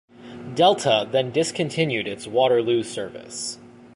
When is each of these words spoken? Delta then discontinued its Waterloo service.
Delta 0.55 1.07
then 1.11 1.29
discontinued 1.31 2.07
its 2.07 2.25
Waterloo 2.25 2.81
service. 2.81 3.59